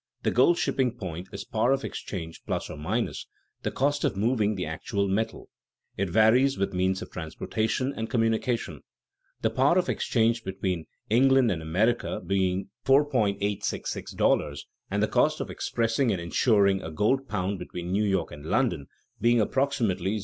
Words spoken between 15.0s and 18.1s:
the cost of expressing and insuring a gold pound between New